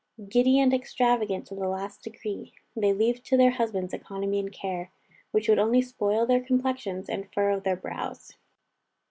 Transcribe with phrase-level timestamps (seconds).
[0.27, 4.89] Giddy and extravagant to the last degree, they leave to their husbands economy and care,
[5.29, 8.33] which would only spoil their complexions, and furrow their brows.